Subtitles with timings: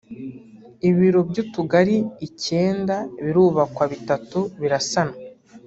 [0.89, 1.97] ibiro by’utugari
[2.27, 5.17] icyenda birubakwa bitatu birasanwa